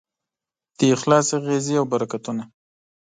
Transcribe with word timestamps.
د 0.77 0.79
اخلاص 0.95 1.27
اغېزې 1.39 1.75
او 1.79 1.85
برکتونه 1.93 2.43